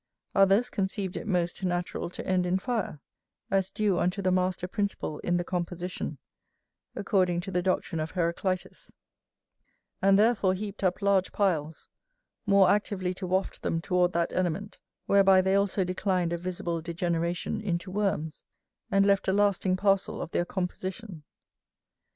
[0.33, 2.99] Others conceived it most natural to end in fire,
[3.51, 6.17] as due unto the master principle in the composition,
[6.95, 8.91] according to the doctrine of Heraclitus;
[10.01, 11.87] and therefore heaped up large piles,
[12.47, 17.61] more actively to waft them toward that element, whereby they also declined a visible degeneration
[17.61, 18.43] into worms,
[18.89, 21.21] and left a lasting parcel of their composition.